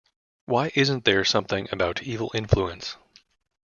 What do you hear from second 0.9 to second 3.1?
there something about evil influence?